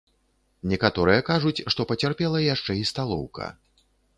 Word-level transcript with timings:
Некаторыя 0.71 1.25
кажуць, 1.29 1.65
што 1.75 1.81
пацярпела 1.91 2.43
яшчэ 2.55 2.81
і 2.81 2.89
сталоўка. 2.93 3.53